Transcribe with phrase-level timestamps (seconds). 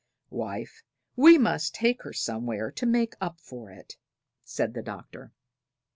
[0.31, 0.81] "Wife,
[1.15, 3.97] we must take her somewhere to make up for it,"
[4.43, 5.31] said the Doctor.